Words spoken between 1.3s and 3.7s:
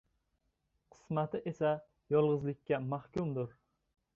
esa yolg‘izlikka mahkumdir.